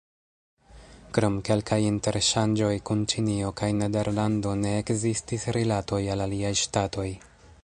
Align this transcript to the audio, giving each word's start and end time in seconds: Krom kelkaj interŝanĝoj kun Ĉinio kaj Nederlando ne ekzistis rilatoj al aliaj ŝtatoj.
Krom 1.17 1.35
kelkaj 1.49 1.77
interŝanĝoj 1.89 2.71
kun 2.91 3.05
Ĉinio 3.13 3.53
kaj 3.63 3.71
Nederlando 3.83 4.57
ne 4.65 4.75
ekzistis 4.81 5.49
rilatoj 5.59 6.05
al 6.17 6.29
aliaj 6.29 6.57
ŝtatoj. 6.65 7.11